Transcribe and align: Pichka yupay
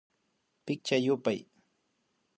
Pichka 0.65 0.97
yupay 1.05 1.39